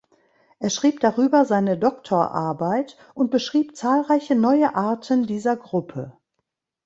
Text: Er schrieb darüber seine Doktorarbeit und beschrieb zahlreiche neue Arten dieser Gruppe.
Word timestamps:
Er 0.57 0.71
schrieb 0.71 0.99
darüber 0.99 1.45
seine 1.45 1.77
Doktorarbeit 1.77 2.97
und 3.13 3.29
beschrieb 3.29 3.77
zahlreiche 3.77 4.33
neue 4.33 4.73
Arten 4.73 5.27
dieser 5.27 5.55
Gruppe. 5.55 6.17